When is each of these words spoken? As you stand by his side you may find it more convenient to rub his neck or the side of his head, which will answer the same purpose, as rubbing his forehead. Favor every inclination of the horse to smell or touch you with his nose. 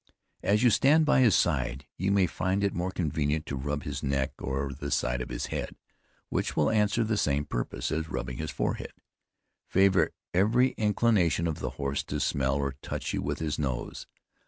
As 0.41 0.63
you 0.63 0.71
stand 0.71 1.05
by 1.05 1.19
his 1.19 1.35
side 1.35 1.85
you 1.95 2.11
may 2.11 2.25
find 2.25 2.63
it 2.63 2.73
more 2.73 2.89
convenient 2.89 3.45
to 3.45 3.55
rub 3.55 3.83
his 3.83 4.01
neck 4.01 4.31
or 4.39 4.71
the 4.73 4.89
side 4.89 5.21
of 5.21 5.29
his 5.29 5.45
head, 5.53 5.75
which 6.29 6.55
will 6.55 6.71
answer 6.71 7.03
the 7.03 7.17
same 7.17 7.45
purpose, 7.45 7.91
as 7.91 8.09
rubbing 8.09 8.37
his 8.37 8.49
forehead. 8.49 8.93
Favor 9.67 10.09
every 10.33 10.69
inclination 10.69 11.45
of 11.45 11.59
the 11.59 11.69
horse 11.77 12.03
to 12.05 12.19
smell 12.19 12.55
or 12.55 12.73
touch 12.81 13.13
you 13.13 13.21
with 13.21 13.37
his 13.37 13.59
nose. 13.59 14.07